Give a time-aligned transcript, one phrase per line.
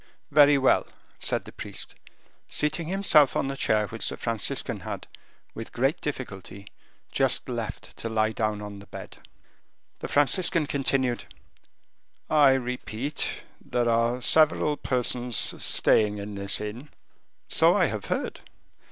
[0.31, 0.87] "Very well,"
[1.19, 1.93] said the priest,
[2.49, 5.05] seating himself on the chair which the Franciscan had,
[5.53, 6.65] with great difficulty,
[7.11, 9.17] just left, to lie down on the bed.
[9.99, 11.25] The Franciscan continued,
[12.31, 16.89] "I repeat, there are several persons staying in this inn."
[17.47, 18.39] "So I have heard."